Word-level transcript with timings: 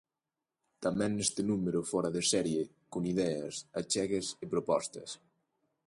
Tamén 0.85 1.11
neste 1.13 1.41
número 1.51 1.87
Fóra 1.91 2.09
de 2.15 2.21
Serie, 2.31 2.61
con 2.91 3.01
ideas, 3.13 3.55
achegas 3.81 4.27
e 4.43 4.45
propostas. 4.53 5.09